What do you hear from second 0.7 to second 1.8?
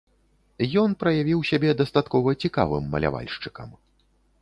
Ён праявіў сябе